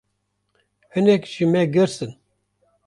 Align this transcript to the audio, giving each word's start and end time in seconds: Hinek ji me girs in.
Hinek 0.93 1.23
ji 1.33 1.45
me 1.51 1.61
girs 1.73 1.95
in. 2.03 2.11